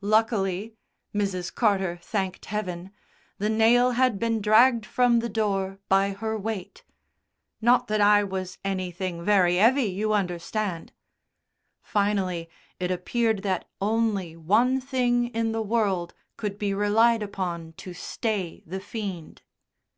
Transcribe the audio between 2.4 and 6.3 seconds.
Heaven) the nail had been dragged from the door by